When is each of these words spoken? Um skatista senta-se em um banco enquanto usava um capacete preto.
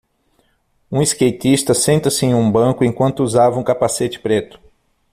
Um 0.91 0.99
skatista 1.05 1.75
senta-se 1.75 2.25
em 2.25 2.33
um 2.33 2.51
banco 2.51 2.83
enquanto 2.83 3.19
usava 3.21 3.59
um 3.59 3.63
capacete 3.63 4.19
preto. 4.19 4.59